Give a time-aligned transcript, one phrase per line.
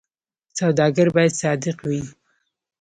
[0.57, 2.01] سوداګر باید صادق وي